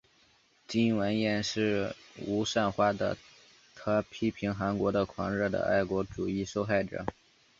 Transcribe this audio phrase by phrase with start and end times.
[0.67, 3.15] 金完燮是与吴善花的
[3.75, 7.05] 他批评韩国的狂热的爱国主义受害者。